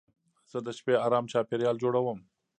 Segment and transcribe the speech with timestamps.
[0.51, 2.19] زه د شپې ارام چاپېریال جوړوم.